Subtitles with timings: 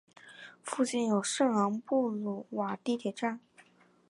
[0.63, 3.39] 附近有圣昂布鲁瓦地铁站。